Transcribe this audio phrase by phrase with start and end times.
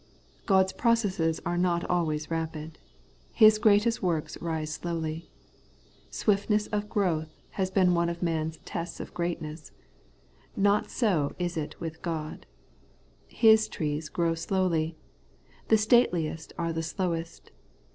[0.27, 2.79] * God's processes are not always rapid.
[3.33, 5.29] His greatest works rise slowly.
[6.09, 9.71] Swiftness of growth has been one of man's tests of greatness;
[10.55, 12.47] not so is it with God.
[13.27, 14.97] His trees grow slowly;
[15.67, 17.51] the stateliest are the slowest.